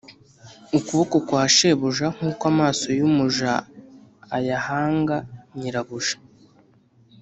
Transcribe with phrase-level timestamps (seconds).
[0.77, 3.51] ukuboko kwa shebuja Nk uko amaso y umuja
[4.37, 5.17] ayahanga
[5.57, 6.15] nyirabuja